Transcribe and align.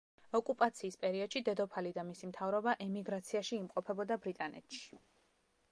ოკუპაციის 0.37 0.95
პერიოდში 1.03 1.41
დედოფალი 1.49 1.91
და 1.99 2.07
მისი 2.07 2.31
მთავრობა 2.31 2.75
ემიგრაციაში 2.87 3.57
იმყოფებოდა 3.61 4.21
ბრიტანეთში. 4.27 4.99